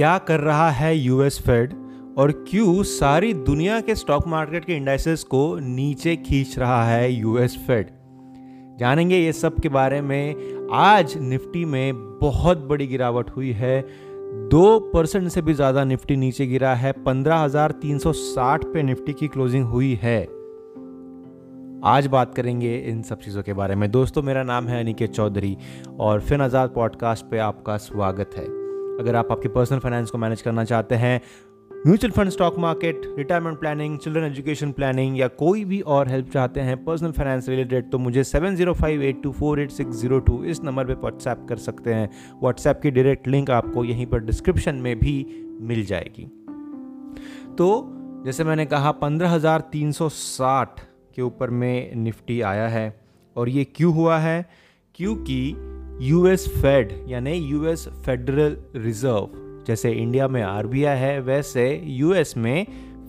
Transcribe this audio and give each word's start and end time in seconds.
क्या 0.00 0.18
कर 0.18 0.40
रहा 0.40 0.70
है 0.70 0.96
यूएस 0.96 1.38
फेड 1.42 1.72
और 2.18 2.30
क्यों 2.48 2.82
सारी 2.82 3.32
दुनिया 3.34 3.80
के 3.80 3.94
स्टॉक 3.94 4.26
मार्केट 4.26 4.64
के 4.64 4.76
इंडाइसेस 4.76 5.22
को 5.22 5.58
नीचे 5.58 6.16
खींच 6.16 6.58
रहा 6.58 6.84
है 6.84 7.12
यूएस 7.12 7.56
फेड 7.56 7.86
जानेंगे 8.78 9.18
ये 9.18 9.32
सब 9.32 9.58
के 9.60 9.68
बारे 9.68 10.00
में। 10.00 10.34
आज 10.72 11.16
निफ्टी 11.16 11.64
में 11.64 12.18
बहुत 12.20 12.58
बड़ी 12.58 12.86
गिरावट 12.86 13.30
हुई 13.30 13.50
है। 13.52 13.80
दो 14.48 14.78
परसेंट 14.94 15.28
से 15.28 15.42
भी 15.42 15.54
ज़्यादा 15.54 15.84
निफ्टी 15.84 16.16
नीचे 16.16 16.46
गिरा 16.46 16.74
है। 16.74 16.92
15,360 16.92 18.64
पे 18.64 18.82
निफ्टी 18.82 19.12
की 19.12 19.28
क्लोजिंग 19.28 19.64
हुई 19.64 19.98
है। 20.02 20.22
आज 21.84 22.06
बात 22.06 22.34
करेंगे 22.34 22.76
इन 22.76 23.02
सब 23.02 23.20
चीज़ों 23.20 23.42
के 23.42 23.52
बारे 23.52 23.74
में। 23.74 23.90
दोस्तों 23.90 24.22
मेरा 24.22 24.42
नाम 24.42 24.68
है 24.68 24.80
अनिकेत 24.80 25.10
चौधरी 25.10 25.56
और 25.98 26.20
फिन 26.20 26.40
आज़ाद 26.40 26.70
पॉडकास्ट 26.70 27.26
पे 27.26 27.38
आपका 27.38 27.76
स्वागत 27.76 28.30
है। 28.36 28.59
अगर 29.00 29.16
आप 29.16 29.30
आपके 29.32 29.48
पर्सनल 29.48 29.78
फाइनेंस 29.78 30.10
को 30.10 30.18
मैनेज 30.18 30.42
करना 30.42 30.64
चाहते 30.64 30.94
हैं 30.94 31.20
mutual 31.86 32.10
fund 32.12 32.30
stock 32.30 32.58
market 32.58 33.02
retirement 33.18 33.58
planning 33.60 33.98
children 33.98 34.24
education 34.24 34.72
planning 34.72 35.18
या 35.18 35.28
कोई 35.36 35.64
भी 35.64 35.80
और 35.88 36.08
हेल्प 36.08 36.28
चाहते 36.30 36.60
हैं 36.60 36.76
पर्सनल 36.84 37.12
फाइनेंस 37.12 37.48
रिलेटेड 37.48 37.90
तो 37.90 37.98
मुझे 37.98 38.24
seven 38.24 38.56
zero 38.56 38.74
five 38.74 39.02
eight 39.02 39.22
two 39.22 39.32
four 39.32 39.60
eight 39.60 39.70
six 39.70 39.96
zero 39.96 40.18
two 40.18 40.42
इस 40.44 40.62
नंबर 40.64 40.84
पे 40.84 40.94
व्हाट्सएप 40.94 41.46
कर 41.48 41.56
सकते 41.58 41.94
हैं। 41.94 42.10
व्हाट्सएप 42.42 42.80
की 42.82 42.90
डायरेक्ट 42.90 43.28
लिंक 43.28 43.50
आपको 43.50 43.84
यहीं 43.84 44.06
पर 44.06 44.20
डिस्क्रिप्शन 44.20 44.74
में 44.76 44.98
भी 44.98 45.14
मिल 45.60 45.84
जाएगी। 45.84 46.26
तो 47.58 47.70
जैसे 48.24 48.44
मैंने 48.44 48.66
कहा, 48.66 48.92
पंद्रह 48.92 49.30
हज़ार 49.30 49.60
तीन 49.72 49.92
सौ 49.92 50.08
साठ 50.08 50.80
के 51.16 51.22
ऊपर 51.22 51.50
में 51.50 51.94
निफ्टी 51.94 52.40
आया 52.42 52.68
है 52.68 53.00
और 53.36 53.48
ये 53.48 53.64
क्यों 53.66 53.94
हुआ 53.94 54.18
है? 54.18 54.48
क्योंकि 54.94 55.54
यूएस 56.00 56.46
फेड 56.62 56.92
यानी 57.08 57.32
यूएस 57.32 57.86
फेडरल 58.04 58.56
रिज़र्व 58.76 59.64
जैसे 59.66 59.90
इंडिया 59.92 60.28
में 60.28 60.42
आरबीआई 60.42 60.98
है, 60.98 61.20
वैसे 61.20 61.82
यूएस 61.86 62.36
में 62.36 62.66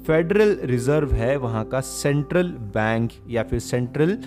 फेडरल 0.07 0.57
रिज़र्व 0.63 1.11
है, 1.11 1.35
वहाँ 1.37 1.63
का 1.65 1.81
सेंट्रल 1.81 2.47
बैंक 2.75 3.11
या 3.29 3.43
फिर 3.43 3.59
सेंट्रल 3.59 4.17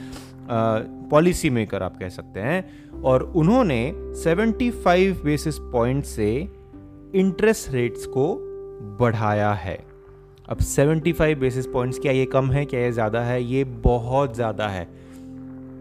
पॉलिसी 1.10 1.50
मेकर 1.50 1.82
आप 1.82 1.98
कह 1.98 2.08
सकते 2.08 2.40
हैं। 2.40 3.02
और 3.02 3.22
उन्होंने 3.36 3.92
75 4.24 5.22
बेसिस 5.24 5.58
पॉइंट 5.72 6.04
से 6.04 6.30
इंटरेस्ट 7.14 7.70
रेट्स 7.72 8.06
को 8.06 8.34
बढ़ाया 9.00 9.52
है। 9.52 9.78
अब 10.48 10.58
75 10.58 11.34
बेसिस 11.34 11.66
पॉइंट्स 11.66 11.98
क्या 11.98 12.12
ये 12.12 12.24
कम 12.26 12.50
है, 12.50 12.64
क्या 12.64 12.80
ये 12.80 12.92
ज़्यादा 12.92 13.20
है? 13.20 13.42
ये 13.42 13.64
बहुत 13.64 14.34
ज़्यादा 14.34 14.68
है। 14.68 14.88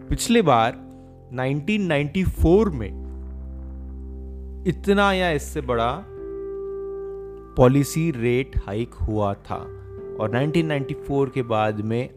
पिछले 0.08 0.42
बार 0.42 0.83
1994 1.34 2.72
में 2.72 3.04
इतना 4.66 5.12
या 5.12 5.30
इससे 5.30 5.60
बड़ा 5.60 6.04
पॉलिसी 7.56 8.10
रेट 8.10 8.58
हाइक 8.66 8.94
हुआ 8.94 9.34
था। 9.34 9.56
और 10.20 10.30
1994 10.30 11.30
के 11.30 11.42
बाद 11.42 11.80
में, 11.80 12.10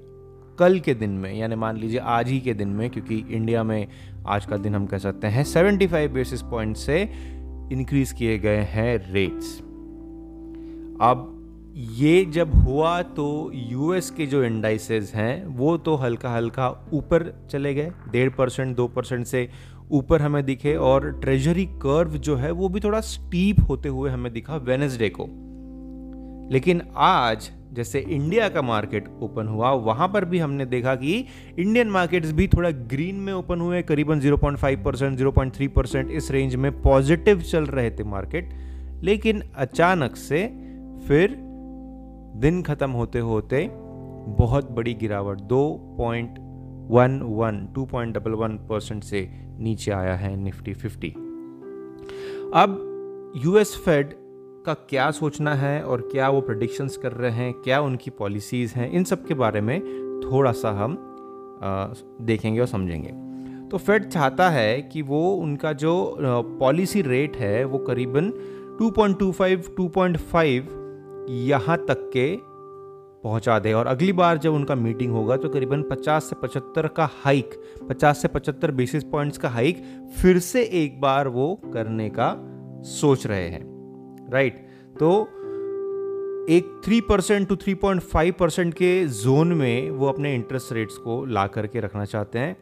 कल 0.60 0.80
के 0.80 0.94
दिन 0.94 1.10
में, 1.10 1.34
यानी 1.34 1.56
मान 1.56 1.78
लीजिए 1.78 2.00
आज 2.00 2.28
ही 2.28 2.40
के 2.40 2.54
दिन 2.54 2.68
में, 2.68 2.90
क्योंकि 2.90 3.26
इंडिया 3.30 3.64
में 3.64 3.88
आज 4.28 4.46
का 4.46 4.58
दिन 4.58 4.76
हम 4.76 4.86
कह 4.86 4.98
सकते 4.98 5.28
हैं 5.28 5.44
75 5.44 6.08
बेसिस 6.08 6.42
पॉइंट 6.42 6.78
से 6.78 7.02
इंक्रीज 7.72 8.12
किए 8.12 8.40
गए 8.40 8.58
हैं 8.58 9.14
रेट्स 9.14 9.60
अब 11.02 11.37
ये 11.80 12.26
जब 12.26 12.54
हुआ 12.56 13.02
तो 13.02 13.52
यूएस 13.54 14.10
के 14.10 14.26
जो 14.26 14.44
इंडाइसेस 14.44 15.12
हैं, 15.16 15.46
वो 15.46 15.78
तो 15.78 15.96
हल्का 15.96 16.30
हल्का 16.30 16.90
ऊपर 16.94 17.48
चले 17.52 17.74
गए, 17.74 17.92
डेढ़ 18.12 18.30
परसेंट, 18.30 18.76
दो 18.76 18.88
परसेंट 18.88 19.26
से 19.26 19.50
ऊपर 19.92 20.22
हमें 20.22 20.46
दिखे 20.46 20.76
और 20.76 21.20
ट्रेजरी 21.22 21.66
कर्व 21.66 22.12
जो 22.12 22.36
है, 22.36 22.52
वो 22.52 22.70
भी 22.70 22.80
थोड़ा 22.80 23.02
स्टीप 23.02 23.58
होते 23.70 23.90
हुए 23.90 24.10
हमें 24.10 24.34
दिखा 24.34 24.56
वेनेसडे 24.56 25.10
को। 25.10 25.24
लेकिन 26.54 26.82
आज, 26.96 27.52
जैसे 27.74 28.00
इंडिया 28.00 28.50
का 28.50 28.62
मार्केट 28.62 29.08
ओपन 29.22 29.48
हुआ, 29.48 29.72
वहाँ 29.72 30.08
पर 30.08 30.26
भी 30.26 30.40
हमने 30.40 30.66
देखा 30.66 30.96
कि 30.96 31.26
इंडियन 31.60 31.88
मार्केट्स 31.88 32.32
भी 32.32 32.48
थोड़ा 32.48 32.70
ग्रीन 32.70 33.16
में 33.16 33.34
ओपन 33.34 33.62
हुए, 33.62 33.82
करीबन 33.82 34.20
0.5 34.20 34.84
परसेंट 34.86 35.18
ज़ीरो 35.18 35.32
परसेंट 35.32 36.12
इस 36.12 36.32
रेंज 36.32 36.56
में 36.56 36.82
पॉजिटिव 36.82 37.42
चल 37.42 37.66
रहे 37.66 37.92
थे 37.92 38.04
मार्केट 38.04 38.50
लेकिन 39.04 39.44
अचानक 39.56 40.16
से 40.16 40.48
फिर 41.08 41.47
दिन 42.38 42.62
खत्म 42.62 42.92
होते 42.92 43.20
होते 43.20 43.72
बहुत 44.28 44.72
बड़ी 44.72 44.94
गिरावट 44.94 45.38
दो 45.38 45.96
point 45.98 46.36
one 46.92 47.22
one 47.24 47.68
two 47.76 47.86
point 47.86 48.18
double 48.18 48.32
one 48.32 48.50
percent 48.50 49.04
से 49.04 49.30
नीचे 49.60 49.92
आया 49.92 50.16
है 50.16 50.36
निफ्टी 50.36 50.74
फिफ्टी। 50.74 51.10
अब 52.54 52.84
यूएस 53.46 53.76
फेड 53.86 54.14
का 54.66 54.74
क्या 54.74 55.12
सोचना 55.12 55.54
है 55.54 55.84
और 55.84 56.02
क्या 56.02 56.30
वो 56.30 56.42
प्रडिक्शंस 56.42 56.98
कर 56.98 57.12
रहे 57.12 57.32
हैं 57.32 57.54
क्या 57.54 57.82
उनकी 57.82 58.12
पॉलिसीज़ 58.12 58.74
हैं 58.76 58.92
इन 58.92 59.04
सब 59.04 59.26
के 59.26 59.34
बारे 59.34 59.62
में 59.62 59.82
थोड़ा 60.32 60.52
सा 60.52 60.70
हम 60.70 60.92
आ, 61.64 61.88
देखेंगे 62.22 62.60
और 62.60 62.68
समझेंगे। 62.68 63.10
तो 63.70 63.78
फेड 63.78 64.10
चाहता 64.10 64.50
है 64.50 64.82
कि 64.82 65.02
वो 65.02 65.36
उनका 65.36 65.74
जो 65.74 66.16
पॉलिसी 66.60 67.02
रेट 67.02 67.38
है 67.38 67.66
वो 67.66 67.78
करीबन 67.78 68.32
2.25 68.82 69.70
2.5 69.80 70.87
यहाँ 71.30 71.78
तक 71.88 72.10
के 72.14 72.36
पहुँचा 73.24 73.58
दे। 73.60 73.74
और 73.74 73.88
अगली 73.88 74.14
बार 74.14 74.38
जब 74.38 74.54
उनका 74.54 74.76
मीटिंग 74.76 75.12
होगा 75.12 75.38
तो 75.38 75.50
करीबन 75.50 75.84
50 75.84 76.24
से 76.24 76.36
75 76.36 76.90
का 76.96 77.10
हाइक 77.24 77.56
50 77.90 78.14
से 78.14 78.28
75 78.28 78.72
बेसिस 78.72 79.04
पॉइंट्स 79.04 79.38
का 79.38 79.50
हाइक 79.50 79.84
फिर 80.18 80.40
से 80.40 80.64
एक 80.84 81.00
बार 81.02 81.28
वो 81.28 81.54
करने 81.74 82.10
का 82.10 82.34
सोच 82.86 83.26
रहे 83.28 83.48
हैं। 83.50 84.30
राइट 84.32 84.66
तो 85.00 85.10
एक 86.50 86.82
3 86.86 87.02
परसेंट 87.10 87.48
टू 87.48 87.56
3.5 87.56 88.32
परसेंट 88.32 88.74
के 88.74 89.08
जोन 89.08 89.48
में 89.48 89.92
वो 89.92 90.06
अपने 90.06 90.36
इंटरेस्ट 90.36 90.74
रेट्स 90.74 90.98
को 90.98 91.26
ला 91.26 91.48
करके 91.48 91.80
रखना 91.80 92.06
चाहते 92.06 92.40
हैं, 92.40 92.56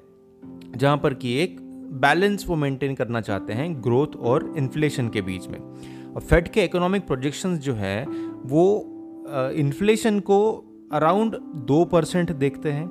जहाँ 0.77 0.97
पर 0.97 1.13
कि 1.13 1.37
एक 1.37 1.57
बैलेंस 2.01 2.45
वो 2.47 2.55
मेंटेन 2.55 2.95
करना 2.95 3.21
चाहते 3.21 3.53
हैं 3.53 3.83
ग्रोथ 3.83 4.15
और 4.15 4.53
इन्फ्लेशन 4.57 5.09
के 5.09 5.21
बीच 5.21 5.47
में। 5.47 5.59
और 6.15 6.21
फेड 6.21 6.47
के 6.47 6.63
इकोनॉमिक 6.63 7.05
प्रोजेक्शंस 7.07 7.59
जो 7.59 7.73
है, 7.73 8.05
वो 8.45 9.51
इन्फ्लेशन 9.55 10.19
को 10.19 10.37
अराउंड 10.91 11.35
दो 11.67 11.83
परसेंट 11.85 12.31
देखते 12.33 12.71
हैं। 12.71 12.87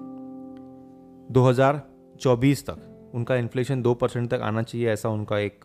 2024 1.31 2.65
तक 2.67 3.11
उनका 3.15 3.37
इन्फ्लेशन 3.37 3.83
दो 3.83 3.95
परसेंट 3.95 4.31
तक 4.31 4.41
आना 4.43 4.63
चाहिए, 4.63 4.89
ऐसा 4.89 5.09
उनका 5.09 5.39
एक 5.39 5.61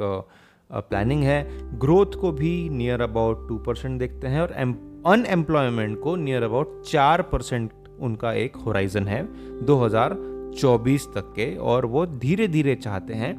प्लानिंग 0.71 1.23
है। 1.23 1.47
ग्रोथ 1.79 2.19
को 2.21 2.31
भी 2.31 2.69
नियर 2.69 3.01
अबाउट 3.01 3.47
टू 3.49 3.57
परसेंट 3.57 3.99
देखते 3.99 4.27
हैं 4.27 4.41
और 4.41 4.51
अनएम्प्लॉयमेंट 4.51 5.99
को 5.99 6.15
नियर 6.15 6.43
अबाउट 6.43 6.81
चार 6.81 7.21
परसेंट 7.21 7.71
उनका 7.99 8.33
एक 8.33 8.55
होराइजन 8.55 9.07
है 9.07 9.21
2024 9.65 11.07
तक 11.15 11.33
के 11.35 11.55
और 11.55 11.85
वो 11.85 12.05
धीरे 12.05 12.47
धीरे 12.47 12.75
चाहते 12.75 13.13
हैं। 13.13 13.33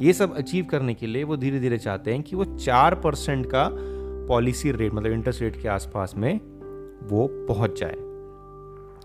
ये 0.00 0.12
सब 0.12 0.34
अचीव 0.36 0.64
करने 0.64 0.94
के 0.94 1.06
लिए 1.06 1.24
वो 1.24 1.36
धीरे 1.36 1.60
धीरे 1.60 1.78
चाहते 1.78 2.12
हैं 2.12 2.22
कि 2.22 2.36
वो 2.36 2.44
चार 2.44 2.94
परसेंट 2.94 3.46
का 3.46 3.68
पॉलिसी 4.28 4.72
रेट 4.72 4.94
मतलब 4.94 5.12
इंटरेस्ट 5.12 5.42
रेट 5.42 5.60
के 5.62 5.68
आसपास 5.68 6.14
में 6.16 6.34
वो 7.02 7.26
पहुँच 7.48 7.80
जाए। 7.80 7.94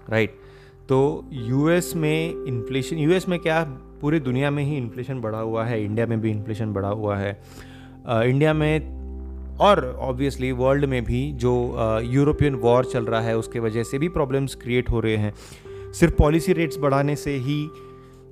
राइट 0.09 0.40
तो 0.90 1.25
यूएस 1.31 1.96
में 1.96 2.46
इन्फ्लेशन 2.46 2.97
यूएस 2.97 3.28
में 3.29 3.40
क्या 3.40 3.63
पूरी 4.02 4.19
दुनिया 4.19 4.52
में 4.52 4.63
ही 4.63 4.78
इन्फ्लेशन 4.78 5.22
बढ़ा 5.22 5.40
हुआ 5.40 5.66
है 5.66 5.84
इंडिया 5.84 6.06
में 6.06 6.19
भी 6.22 6.31
इन्फ्लेशन 6.31 6.74
बढ़ा 6.74 6.90
हुआ 6.90 7.18
है। 7.18 7.31
इंडिया 8.08 8.53
में 8.53 9.58
और 9.58 9.85
ऑब्वियसली 10.02 10.52
वर्ल्ड 10.52 10.85
में 10.85 11.03
भी 11.06 11.31
जो 11.34 12.00
यूरोपियन 12.03 12.56
वॉर 12.56 12.85
चल 12.85 13.06
रहा 13.06 13.22
है, 13.22 13.38
उसके 13.38 13.59
वजह 13.59 13.84
से 13.84 13.97
भी 14.00 14.08
प्रॉब्लम्स 14.09 14.56
क्रिएट 14.56 14.90
हो 14.90 15.00
रहे 15.00 15.18
हैं। 15.18 15.34
सिर्फ़ 15.94 16.16
पॉलिसी 16.16 16.53
रेट्स 16.53 16.78
बढ़ाने 16.78 17.16
से 17.16 17.35
ही 17.38 17.68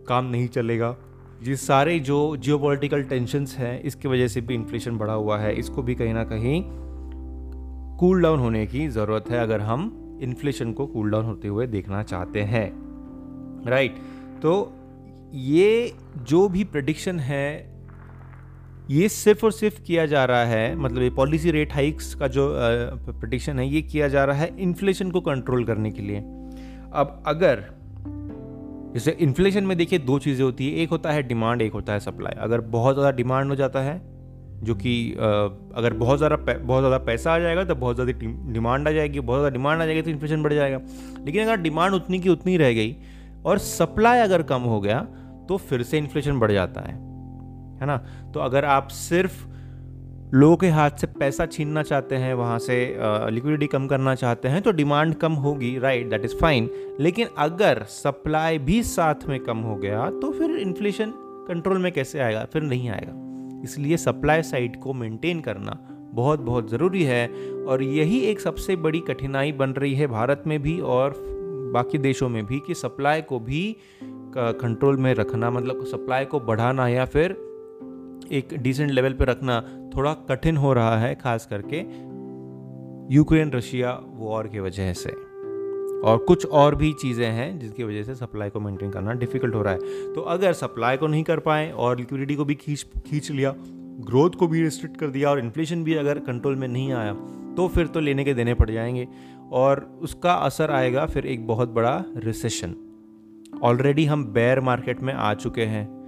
काम 0.07 0.25
नहीं 0.25 0.47
चलेगा। 0.47 0.95
ये 1.39 1.55
सारे 1.55 2.00
जो 2.00 2.35
जियो 2.38 2.74
टेंशंस 2.75 3.56
हैं, 3.57 3.81
इसकी 3.81 4.07
वजह 4.07 4.27
से 4.27 4.41
भी 4.41 4.53
इन्फ्लेशन 4.53 4.97
बढ़ा 4.97 5.13
हुआ 5.13 5.38
है। 5.39 5.53
इसको 5.56 5.81
भी 5.81 5.95
कहीं 5.95 6.13
ना 6.13 6.24
कहीं 6.24 6.62
कूल 8.00 8.21
डाउन 8.24 8.39
होने 8.39 8.65
की 8.68 8.88
ज़रूरत 8.88 9.30
है 9.31 9.39
अगर 9.39 9.62
हम 9.62 10.19
इन्फ्लेशन 10.24 10.74
को 10.74 10.86
कूल 10.88 11.12
डाउन 11.12 11.25
होते 11.25 11.47
हुए 11.47 11.68
देखना 11.68 12.03
चाहते 12.03 12.41
हैं। 12.44 12.71
राइट 13.68 13.95
तो 14.41 14.53
ये 15.33 15.94
जो 16.18 16.47
भी 16.50 16.63
प्रडिक्शन 16.65 17.19
है, 17.19 17.69
ये 18.89 19.09
सिर्फ़ 19.09 19.45
और 19.45 19.51
सिर्फ़ 19.51 19.81
किया 19.81 20.06
जा 20.06 20.25
रहा 20.25 20.45
है 20.45 20.75
मतलब 20.75 21.01
ये 21.01 21.09
पॉलिसी 21.09 21.51
रेट 21.51 21.74
हाइक्स 21.74 22.13
का 22.15 22.27
जो 22.27 22.47
प्रडिक्शन 23.09 23.59
है, 23.59 23.68
ये 23.68 23.81
किया 23.81 24.07
जा 24.07 24.24
रहा 24.25 24.38
है 24.38 24.56
इन्फ्लेशन 24.59 25.12
को 25.12 25.21
कंट्रोल 25.21 25.65
करने 25.65 25.91
के 25.91 26.01
लिए। 26.01 26.19
अब 26.94 27.24
अगर 27.27 27.63
जैसे 28.94 29.12
इन्फ्लेशन 29.21 29.63
में 29.63 29.77
देखिए 29.77 30.00
दो 30.01 30.18
चीज़ें 30.19 30.44
होती 30.44 30.68
है। 30.68 30.77
एक 30.77 30.89
होता 30.89 31.12
है 31.12 31.24
डिमांड 31.24 31.62
एक 31.62 31.74
होता 31.74 31.94
है 31.94 32.00
सप्लाई 32.01 32.39
अगर 32.41 32.62
बहुत 32.69 32.95
ज़्यादा 32.95 33.12
डिमांड 33.18 33.50
हो 33.50 33.56
जाता 33.56 33.81
है, 33.81 34.01
जो 34.59 34.75
कि 34.75 35.12
अगर 35.13 35.94
बहुत 35.95 36.18
ज़्यादा 36.18 36.36
बहुत 36.36 36.81
ज़्यादा 36.81 36.97
पैसा 37.00 37.33
आ 37.33 37.39
जाएगा 37.39 37.63
तो 37.63 37.75
बहुत 37.75 37.95
ज़्यादा 37.95 38.12
डिमांड 38.53 38.88
आ 38.88 38.91
जाएगी। 38.91 39.19
बहुत 39.21 39.39
ज़्यादा 39.39 39.53
डिमांड 39.53 39.81
आ 39.81 39.86
जाएगी 39.86 40.01
तो 40.01 40.09
इन्फ्लेशन 40.09 40.44
बढ़ 40.44 40.53
जाएगा। 40.53 40.80
लेकिन 41.19 41.44
अगर 41.44 41.62
डिमांड 41.62 41.94
उतनी 41.94 42.19
की 42.19 42.30
उतनी 42.30 42.57
रह 42.57 42.74
गई 42.74 42.95
और 43.45 43.57
सप्लाई 43.59 44.19
अगर 44.19 44.44
कम 44.44 44.62
हो 44.63 44.80
गया 44.81 45.00
तो 45.50 45.57
फिर 45.59 45.83
से 45.83 45.97
इन्फ्लेशन 45.97 46.39
बढ़ 46.39 46.51
जाता 46.51 46.81
है। 46.81 46.94
है 46.94 47.86
ना? 47.86 47.97
तो 48.33 48.39
अगर 48.39 48.65
आप 48.68 48.88
सिर्फ़ 48.89 49.45
लोगों 50.33 50.57
के 50.57 50.67
हाथ 50.67 50.91
से 50.91 51.07
पैसा 51.07 51.45
छीनना 51.45 51.83
चाहते 51.83 52.15
हैं, 52.15 52.33
वहाँ 52.33 52.57
से 52.59 52.75
लिक्विडिटी 53.31 53.67
कम 53.67 53.87
करना 53.87 54.13
चाहते 54.15 54.47
हैं 54.47 54.61
तो 54.61 54.71
डिमांड 54.71 55.15
कम 55.15 55.33
होगी 55.33 55.77
राइट 55.79 56.09
दैट 56.09 56.25
इज़ 56.25 56.35
फाइन 56.35 56.69
लेकिन 56.99 57.27
अगर 57.37 57.83
सप्लाई 57.83 58.57
भी 58.57 58.81
साथ 58.83 59.25
में 59.29 59.39
कम 59.39 59.57
हो 59.57 59.75
गया 59.75 60.09
तो 60.11 60.31
फिर 60.31 60.51
इन्फ्लेशन 60.51 61.13
कंट्रोल 61.47 61.77
में 61.77 61.91
कैसे 61.91 62.19
आएगा? 62.19 62.45
फिर 62.53 62.61
नहीं 62.61 62.89
आएगा। 62.89 63.61
इसलिए 63.63 63.97
सप्लाई 63.97 64.41
साइड 64.41 64.79
को 64.79 64.93
मेंटेन 64.93 65.41
करना 65.41 65.77
बहुत 66.13 66.39
बहुत 66.39 66.69
ज़रूरी 66.69 67.03
है। 67.03 67.27
और 67.67 67.83
यही 67.83 68.19
एक 68.19 68.39
सबसे 68.39 68.75
बड़ी 68.75 68.99
कठिनाई 68.99 69.51
बन 69.51 69.69
रही 69.69 69.93
है 69.93 70.07
भारत 70.07 70.43
में 70.47 70.61
भी 70.61 70.79
और 70.79 71.15
बाकी 71.73 71.97
देशों 71.97 72.29
में 72.29 72.45
भी 72.45 72.59
कि 72.59 72.73
सप्लाई 72.73 73.21
को 73.21 73.39
भी 73.39 73.75
कंट्रोल 74.35 74.97
में 74.97 75.13
रखना 75.13 75.51
मतलब 75.51 75.85
सप्लाई 75.85 76.25
को 76.25 76.39
बढ़ाना 76.39 76.87
या 76.87 77.05
फिर 77.05 77.37
एक 78.31 78.53
डिसेंट 78.53 78.91
लेवल 78.91 79.13
पर 79.13 79.27
रखना 79.27 79.61
थोड़ा 79.95 80.13
कठिन 80.13 80.57
हो 80.57 80.73
रहा 80.73 80.97
है, 80.97 81.15
खास 81.15 81.47
करके 81.53 81.79
यूक्रेन 83.15 83.51
रशिया 83.51 83.99
वॉर 84.07 84.47
की 84.47 84.59
वजह 84.59 84.93
से। 84.93 85.09
और 86.01 86.17
कुछ 86.17 86.45
और 86.45 86.75
भी 86.75 86.93
चीज़ें 86.93 87.27
हैं 87.27 87.59
जिसकी 87.59 87.83
वजह 87.83 88.03
से 88.03 88.15
सप्लाई 88.15 88.49
को 88.49 88.59
मेंटेन 88.59 88.91
करना 88.91 89.13
डिफ़िकल्ट 89.13 89.55
हो 89.55 89.61
रहा 89.61 89.73
है। 89.73 90.13
तो 90.13 90.21
अगर 90.21 90.53
सप्लाई 90.53 90.97
को 90.97 91.07
नहीं 91.07 91.23
कर 91.23 91.39
पाए 91.39 91.71
और 91.71 91.97
लिक्विडिटी 91.97 92.35
को 92.35 92.45
भी 92.45 92.55
खींच 92.55 92.85
खींच 93.07 93.31
लिया 93.31 93.53
ग्रोथ 94.01 94.29
को 94.29 94.47
भी 94.47 94.61
रिस्ट्रिक्ट 94.61 94.97
कर 94.97 95.07
दिया 95.07 95.29
और 95.29 95.39
इन्फ्लेशन 95.39 95.83
भी 95.83 95.93
अगर 95.93 96.19
कंट्रोल 96.19 96.55
में 96.55 96.67
नहीं 96.67 96.93
आया 96.93 97.13
तो 97.57 97.67
फिर 97.67 97.87
तो 97.87 97.99
लेने 97.99 98.23
के 98.23 98.33
देने 98.33 98.53
पड़ 98.53 98.69
जाएँगे। 98.71 99.07
और 99.51 99.99
उसका 100.01 100.33
असर 100.33 100.71
आएगा 100.71 101.05
फिर 101.05 101.25
एक 101.25 101.47
बहुत 101.47 101.69
बड़ा 101.69 102.03
रिसेशन 102.17 102.75
ऑलरेडी 103.63 104.05
हम 104.05 104.25
बेयर 104.25 104.59
मार्केट 104.59 105.01
में 105.01 105.13
आ 105.13 105.33
चुके 105.33 105.61
हैं। 105.61 105.99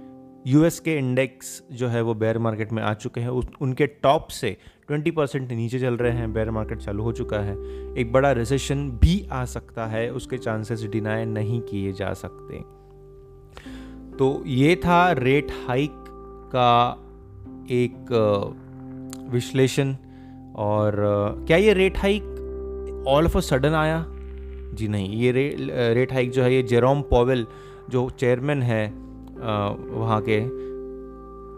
यूएस 0.46 0.80
के 0.80 0.96
इंडेक्स 0.98 1.62
जो 1.72 1.88
है 1.88 2.02
वो 2.02 2.14
बेयर 2.14 2.38
मार्केट 2.38 2.72
में 2.72 2.82
आ 2.82 2.94
चुके 2.94 3.20
हैं। 3.20 3.28
उनके 3.60 3.86
टॉप 3.86 4.28
से 4.28 4.56
20 4.88 5.10
परसेंट 5.10 5.52
नीचे 5.52 5.78
चल 5.78 5.94
रहे 5.94 6.12
हैं। 6.12 6.32
बेयर 6.32 6.50
मार्केट 6.50 6.78
चालू 6.78 7.02
हो 7.02 7.12
चुका 7.12 7.38
है। 7.38 7.56
एक 7.98 8.12
बड़ा 8.12 8.32
रिसेशन 8.32 8.90
भी 8.90 9.28
आ 9.32 9.44
सकता 9.44 9.86
है। 9.86 10.10
उसके 10.12 10.38
चांसेस 10.38 10.82
डिनाई 10.82 11.24
नहीं 11.24 11.60
किए 11.60 11.92
जा 11.92 12.12
सकते। 12.12 12.58
तो 14.16 14.42
ये 14.46 14.76
था 14.76 15.12
रेट 15.12 15.52
हाइक 15.66 15.90
का 16.54 16.90
एक 17.70 18.12
विश्लेषण। 19.30 19.94
और 20.56 20.94
क्या 21.46 21.56
ये 21.56 21.72
rate 21.72 21.98
hike 21.98 23.04
all 23.08 23.24
of 23.24 23.36
a 23.36 23.40
sudden 23.40 23.72
आया? 23.72 24.04
जी 24.74 24.88
नहीं। 24.88 25.16
ये 25.16 25.32
रे, 25.32 25.56
रेट 25.94 26.12
हाइक 26.12 26.30
जो 26.30 26.42
है 26.42 26.54
ये 26.54 26.62
जेरोम 26.62 27.02
पॉवेल 27.02 27.46
जो 27.90 28.10
चेयरमैन 28.10 28.62
है 28.62 29.02
वहाँ 29.90 30.20
के 30.28 30.40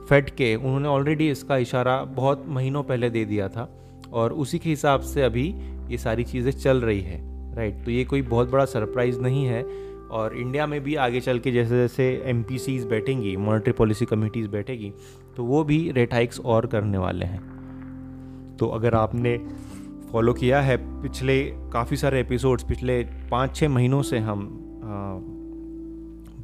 फेड 0.07 0.31
के 0.31 0.55
उन्होंने 0.55 0.89
ऑलरेडी 0.89 1.31
इसका 1.31 1.57
इशारा 1.57 2.05
बहुत 2.05 2.45
महीनों 2.49 2.83
पहले 2.83 3.11
दे 3.11 3.25
दिया 3.25 3.49
था 3.49 3.81
और 4.13 4.33
उसी 4.33 4.59
के 4.59 4.71
हिसाब 4.71 5.01
से 5.01 5.23
अभी 5.23 5.55
ये 5.89 5.99
सारी 5.99 6.25
चीज़ें 6.25 6.53
चल 6.53 6.81
रही 6.81 7.01
है 7.01 7.21
राइट 7.57 7.85
तो 7.85 7.91
ये 7.91 8.05
कोई 8.05 8.23
बहुत 8.23 8.51
बड़ा 8.51 8.65
सरप्राइज़ 8.65 9.21
नहीं 9.21 9.45
है 9.45 9.63
और 10.11 10.37
इंडिया 10.37 10.67
में 10.67 10.81
भी 10.81 10.95
आगे 10.95 11.21
चल 11.21 11.39
के 11.39 11.53
जैसे 11.53 11.77
जैसे 11.77 12.23
एम 12.25 12.45
बैठेंगी 12.91 13.37
मॉनेटरी 13.37 13.73
पॉलिसी 13.73 14.05
कमिटीज़ 14.05 14.49
बैठेगी 14.49 14.93
तो 15.37 15.45
वो 15.45 15.65
भी 15.65 15.91
रेट 15.91 16.15
हाइक्स 16.15 16.41
और 16.41 16.67
करने 16.67 16.99
वाले 16.99 17.25
हैं। 17.25 17.55
तो 18.61 18.69
अगर 18.69 18.95
आपने 18.95 19.39
फॉलो 20.13 20.33
किया 20.33 20.61
है 20.61 21.03
पिछले 21.03 21.43
काफ़ी 21.45 21.97
सारे 21.97 22.21
एपिसोड्स 22.21 22.65
पिछले 22.65 23.03
पाँच 23.31 23.57
छः 23.57 23.69
महीनों 23.69 24.03
से 24.03 24.19
हम 24.19 24.41
आ, 24.85 25.34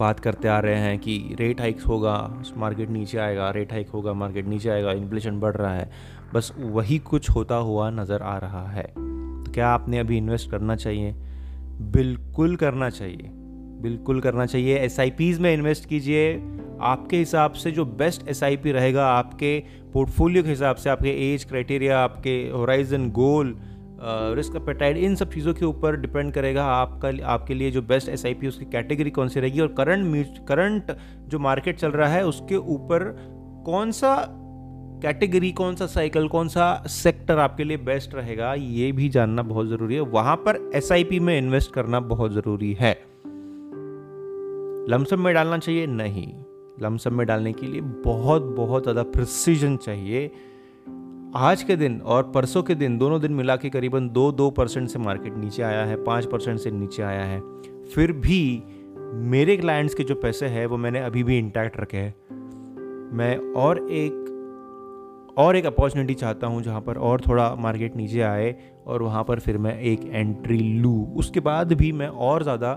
बात 0.00 0.20
करते 0.20 0.49
आ 0.49 0.58
रहे 0.58 0.76
हैं 0.76 0.99
कि 0.99 1.37
रेट 1.41 1.61
हाइक्स 1.61 1.87
होगा 1.87 2.43
मार्केट 2.56 2.91
नीचे 2.91 3.19
आएगा 3.19 3.50
रेट 3.50 3.73
हाइक 3.73 3.88
होगा 3.88 4.12
मार्केट 4.12 4.47
नीचे 4.47 4.69
आएगा 4.69 4.93
इन्फ्लेशन 4.93 5.41
बढ़ 5.41 5.56
रहा 5.56 5.75
है। 5.75 5.91
बस 6.35 6.52
वही 6.58 6.99
कुछ 6.99 7.31
होता 7.31 7.55
हुआ 7.55 7.91
नज़र 7.91 8.23
आ 8.23 8.38
रहा 8.38 8.67
है। 8.70 8.82
तो 8.82 9.52
क्या 9.52 9.69
आपने 9.69 9.99
अभी 9.99 10.17
इन्वेस्ट 10.17 10.50
करना 10.50 10.76
चाहिए? 10.76 11.12
बिल्कुल 11.81 12.56
करना 12.56 12.91
चाहिए। 12.91 13.31
बिल्कुल 13.82 14.20
करना 14.20 14.47
चाहिए। 14.47 14.79
एस 14.79 14.97
में 15.41 15.55
इन्वेस्ट 15.55 15.88
कीजिए। 15.88 16.35
आपके 16.81 17.17
हिसाब 17.17 17.53
से 17.53 17.70
जो 17.70 17.85
बेस्ट 17.85 18.29
एसआईपी 18.29 18.73
रहेगा, 18.73 19.06
आपके 19.06 19.62
पोर्टफोलियो 19.93 20.43
के 20.43 20.49
हिसाब 20.49 20.76
से, 20.76 20.91
आपके 20.91 21.35
एज 21.35 21.44
क्राइटेरिया 21.44 21.99
आपके 22.00 22.50
होराइजन 22.55 23.11
गोल 23.11 23.56
रिस्क 24.37 24.56
अपेटाइट 24.56 24.97
इन 24.97 25.14
सब 25.14 25.31
चीज़ों 25.31 25.55
के 25.55 25.64
ऊपर 25.64 25.97
डिपेंड 25.97 26.32
करेगा 26.32 26.64
आपका 26.64 27.12
आपके 27.26 27.55
लिए 27.55 27.70
जो 27.70 27.82
बेस्ट 27.82 28.08
एस 28.08 28.25
उसकी 28.26 28.64
कैटेगरी 28.64 29.11
कौन 29.11 29.29
सी 29.29 29.41
रहेगी 29.41 29.61
और 29.61 29.75
करंट 29.79 30.38
करंट 30.49 30.93
जो 31.29 31.38
मार्केट 31.38 31.79
चल 31.79 31.91
रहा 31.91 32.08
है 32.08 32.26
उसके 32.26 32.56
ऊपर 32.56 33.05
कौन 33.67 33.91
सा 33.93 34.14
कैटेगरी 35.02 35.50
कौन 35.52 35.75
सा 35.75 35.87
साइकिल 35.87 36.29
कौन 36.29 36.49
सा 36.49 36.82
सेक्टर 36.87 37.38
आपके 37.38 37.64
लिए 37.64 37.76
बेस्ट 37.76 38.14
रहेगा, 38.14 38.55
ये 38.55 38.91
भी 38.93 39.08
जानना 39.08 39.43
बहुत 39.43 39.67
ज़रूरी 39.67 39.94
है। 39.94 40.00
वहाँ 40.00 40.37
पर 40.37 40.70
एसआईपी 40.75 41.20
में 41.20 41.37
इन्वेस्ट 41.38 41.73
करना 41.73 42.00
बहुत 42.00 42.32
ज़रूरी 42.32 42.73
है। 42.81 42.93
लमसम 44.91 45.20
में 45.20 45.32
डालना 45.35 45.58
चाहिए? 45.58 45.87
नहीं। 45.87 46.26
लमसम 46.82 47.14
में 47.14 47.26
डालने 47.26 47.53
के 47.53 47.67
लिए 47.67 47.81
बहुत 48.05 48.43
बहुत 48.56 48.82
ज़्यादा 48.82 49.03
प्रिसीजन 49.03 49.76
चाहिए। 49.76 50.31
आज 51.37 51.62
के 51.62 51.75
दिन 51.77 52.00
और 52.00 52.23
परसों 52.32 52.62
के 52.62 52.75
दिन 52.75 52.97
दोनों 52.99 53.21
दिन 53.21 53.32
मिला 53.32 53.55
के 53.56 53.69
करीबन 53.71 54.09
दो 54.09 54.31
दो 54.32 54.49
परसेंट 54.50 54.88
से 54.88 54.99
मार्केट 54.99 55.35
नीचे 55.35 55.62
आया 55.62 55.85
है, 55.85 55.97
पाँच 56.05 56.25
परसेंट 56.27 56.59
से 56.61 56.71
नीचे 56.71 57.03
आया 57.03 57.25
है। 57.25 57.41
फिर 57.94 58.12
भी 58.12 58.62
मेरे 59.31 59.56
क्लाइंट्स 59.56 59.94
के 59.94 60.05
जो 60.05 60.15
पैसे 60.15 60.47
हैं, 60.47 60.67
वो 60.67 60.77
मैंने 60.77 61.00
अभी 61.00 61.23
भी 61.25 61.38
इंटैक्ट 61.38 61.77
रखे 61.81 61.97
हैं। 61.97 62.15
मैं 63.17 63.37
और 63.55 63.79
एक 63.91 65.35
और 65.38 65.56
एक 65.56 65.67
अपॉर्चुनिटी 65.67 66.15
चाहता 66.15 66.47
हूँ 66.47 66.62
जहाँ 66.62 66.81
पर 66.81 66.99
और 66.99 67.21
थोड़ा 67.21 67.55
मार्केट 67.55 67.97
नीचे 67.97 68.21
आए 68.21 68.55
और 68.87 69.03
वहाँ 69.03 69.25
पर 69.25 69.41
फिर 69.41 69.59
मैं 69.59 69.79
एक 69.81 70.00
एंट्री 70.05 70.59
लूँ। 70.59 71.15
उसके 71.15 71.41
बाद 71.41 71.73
भी 71.73 71.93
मैं 71.93 72.09
और 72.09 72.43
ज़्यादा 72.43 72.73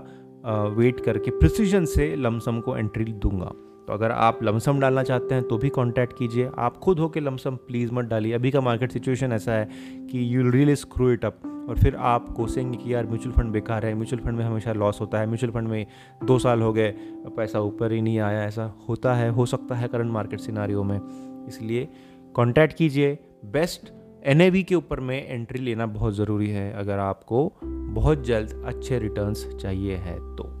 वेट 0.76 1.00
करके 1.00 1.30
प्रिसीजन 1.30 1.84
से 1.84 2.14
लमसम 2.16 2.60
को 2.60 2.76
एंट्री 2.76 3.04
दूँगा। 3.04 3.52
तो 3.88 3.92
अगर 3.92 4.10
आप 4.10 4.42
लमसम 4.42 4.80
डालना 4.80 5.02
चाहते 5.02 5.34
हैं 5.34 5.44
तो 5.44 5.58
भी 5.58 5.68
कांटेक्ट 5.68 6.18
कीजिए। 6.18 6.50
आप 6.58 6.76
खुद 6.76 6.98
होकर 6.98 7.20
लमसम 7.20 7.56
प्लीज़ 7.56 7.92
मत 7.92 8.04
डालिए। 8.04 8.32
अभी 8.32 8.50
का 8.50 8.60
मार्केट 8.60 8.92
सिचुएशन 8.92 9.32
ऐसा 9.32 9.52
है 9.52 9.68
कि 9.92 10.36
you 10.36 10.50
really 10.50 10.76
screw 10.76 11.10
it 11.12 11.24
up 11.24 11.66
और 11.68 11.76
फिर 11.78 11.96
आप 11.96 12.28
कोसेंगे 12.28 12.78
कि 12.78 12.94
यार 12.94 13.06
म्यूचुअल 13.06 13.32
फंड 13.32 13.52
बेकार 13.52 13.86
है। 13.86 13.94
म्यूचुअल 13.94 14.22
फंड 14.22 14.38
में 14.38 14.44
हमेशा 14.44 14.72
लॉस 14.72 15.00
होता 15.00 15.18
है। 15.18 15.26
म्यूचुअल 15.26 15.52
फंड 15.52 15.68
में 15.68 15.86
दो 16.24 16.38
साल 16.38 16.62
हो 16.62 16.72
गए, 16.72 16.94
पैसा 17.36 17.60
ऊपर 17.60 17.92
ही 17.92 18.02
नहीं 18.02 18.18
आया। 18.18 18.44
ऐसा 18.44 18.74
होता 18.88 19.14
है, 19.14 19.30
हो 19.30 19.46
सकता 19.46 19.74
है 19.74 19.88
करंट 19.88 20.12
मार्केट 20.12 20.40
सिनारियों 20.40 20.84
में। 20.84 21.00
इसलिए 21.48 21.88
कॉन्टैक्ट 22.34 22.76
कीजिए। 22.76 23.18
बेस्ट 23.44 23.92
एनएवी 24.24 24.62
के 24.62 24.74
ऊपर 24.74 25.00
में 25.00 25.28
एंट्री 25.28 25.58
लेना 25.58 25.86
बहुत 25.86 26.14
ज़रूरी 26.14 26.50
है। 26.50 26.72
अगर 26.72 26.98
आपको 26.98 27.52
बहुत 27.64 28.24
जल्द 28.24 28.62
अच्छे 28.66 28.98
रिटर्न्स 28.98 29.54
चाहिए 29.54 29.94
है 29.94 30.18
तो। 30.36 30.53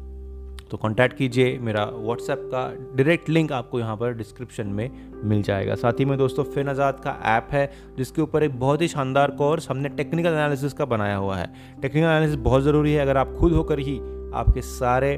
तो 0.74 0.78
कॉन्टैक्ट 0.78 1.16
कीजिए 1.16 1.58
मेरा 1.58 1.84
व्हाट्सएप 1.86 2.38
का 2.52 2.60
डायरेक्ट 2.96 3.28
लिंक 3.28 3.52
आपको 3.52 3.80
यहाँ 3.80 3.96
पर 3.96 4.12
डिस्क्रिप्शन 4.12 4.66
में 4.68 4.90
मिल 5.24 5.42
जाएगा। 5.42 5.74
साथ 5.74 6.00
ही 6.00 6.04
में 6.04 6.16
दोस्तों 6.18 6.44
फिन 6.44 6.68
आज़ाद 6.68 7.00
का 7.00 7.10
ऐप 7.26 7.48
है, 7.52 7.70
जिसके 7.98 8.22
ऊपर 8.22 8.42
एक 8.42 8.58
बहुत 8.60 8.82
ही 8.82 8.88
शानदार 8.88 9.30
कोर्स 9.30 9.68
हमने 9.70 9.88
टेक्निकल 9.90 10.28
एनालिसिस 10.28 10.72
का 10.72 10.84
बनाया 10.84 11.16
हुआ 11.16 11.36
है। 11.36 11.46
टेक्निकल 11.82 12.06
एनालिसिस 12.06 12.36
बहुत 12.40 12.62
ज़रूरी 12.62 12.92
है, 12.92 13.00
अगर 13.02 13.16
आप 13.16 13.36
खुद 13.40 13.52
होकर 13.52 13.78
ही 13.78 13.98
आपके 14.34 14.62
सारे 14.62 15.14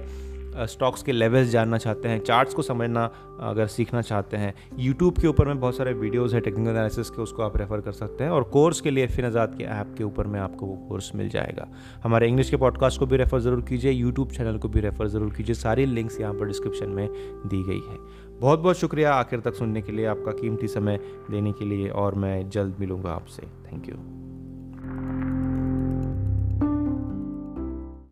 स्टॉक्स 0.58 1.02
के 1.02 1.12
लेवल्स 1.12 1.48
जानना 1.48 1.78
चाहते 1.78 2.08
हैं 2.08 2.18
चार्ट्स 2.20 2.54
को 2.54 2.62
समझना, 2.62 3.04
अगर 3.40 3.66
सीखना 3.66 4.02
चाहते 4.02 4.36
हैं 4.36 4.54
यूट्यूब 4.78 5.18
के 5.18 5.26
ऊपर 5.28 5.46
में 5.46 5.60
बहुत 5.60 5.76
सारे 5.76 5.92
वीडियोस 5.94 6.34
है 6.34 6.40
टेक्निकल 6.40 6.70
एनालिसिस 6.70 7.10
के, 7.10 7.22
उसको 7.22 7.42
आप 7.42 7.56
रेफ़र 7.56 7.80
कर 7.80 7.92
सकते 7.92 8.24
हैं 8.24 8.30
और 8.30 8.44
कोर्स 8.52 8.80
के 8.80 8.90
लिए 8.90 9.06
फिन 9.06 9.24
आज़ाद 9.24 9.54
के 9.58 9.64
ऐप 9.64 9.94
के 9.98 10.04
ऊपर 10.04 10.26
में 10.26 10.38
आपको 10.40 10.66
वो 10.66 10.76
कोर्स 10.88 11.10
मिल 11.14 11.28
जाएगा। 11.28 11.68
हमारे 12.04 12.28
इंग्लिश 12.28 12.50
के 12.50 12.56
पॉडकास्ट 12.56 13.00
को 13.00 13.06
भी 13.06 13.16
रेफ़र 13.16 13.40
ज़रूर 13.40 13.62
कीजिए 13.68 13.92
यूट्यूब 13.92 14.30
चैनल 14.30 14.58
को 14.58 14.68
भी 14.68 14.80
रेफ़र 14.80 15.08
ज़रूर 15.08 15.34
कीजिए, 15.34 15.54
सारी 15.54 15.86
लिंक्स 15.86 16.20
यहाँ 16.20 16.34
पर 16.34 16.46
डिस्क्रिप्शन 16.46 16.88
में 16.90 17.08
दी 17.08 17.62
गई 17.62 17.80
है। 17.90 17.98
बहुत 18.40 18.58
बहुत 18.58 18.76
शुक्रिया 18.76 19.14
आखिर 19.14 19.40
तक 19.40 19.54
सुनने 19.54 19.82
के 19.82 19.92
लिए, 19.92 20.06
आपका 20.06 20.32
कीमती 20.32 20.68
समय 20.68 21.00
देने 21.30 21.52
के 21.52 21.64
लिए 21.64 21.88
और 21.90 22.14
मैं 22.16 22.48
जल्द 22.50 22.76
मिलूँगा 22.80 23.10
आपसे। 23.10 23.46
Thank 23.66 23.88
you 23.88 24.25